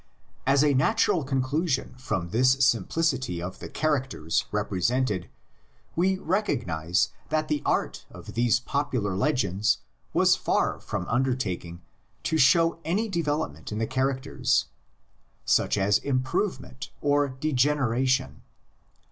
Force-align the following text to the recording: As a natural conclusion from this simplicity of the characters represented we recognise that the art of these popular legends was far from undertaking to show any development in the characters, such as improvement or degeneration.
As 0.47 0.63
a 0.63 0.73
natural 0.73 1.23
conclusion 1.23 1.93
from 1.95 2.29
this 2.29 2.53
simplicity 2.65 3.39
of 3.39 3.59
the 3.59 3.69
characters 3.69 4.45
represented 4.51 5.29
we 5.95 6.17
recognise 6.17 7.09
that 7.29 7.49
the 7.49 7.61
art 7.67 8.07
of 8.09 8.33
these 8.33 8.59
popular 8.59 9.15
legends 9.15 9.77
was 10.11 10.35
far 10.35 10.79
from 10.79 11.07
undertaking 11.07 11.83
to 12.23 12.39
show 12.39 12.79
any 12.83 13.09
development 13.09 13.71
in 13.71 13.77
the 13.77 13.85
characters, 13.85 14.69
such 15.45 15.77
as 15.77 15.99
improvement 15.99 16.89
or 16.99 17.29
degeneration. 17.29 18.41